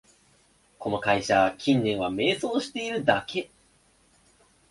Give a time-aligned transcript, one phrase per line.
[0.79, 3.51] この会社、近年は迷走してるだけ